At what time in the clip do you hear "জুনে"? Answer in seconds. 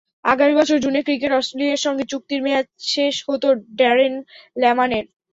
0.79-1.01